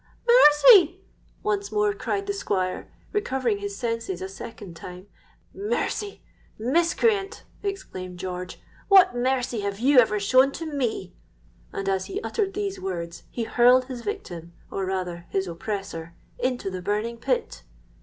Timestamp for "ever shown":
9.99-10.51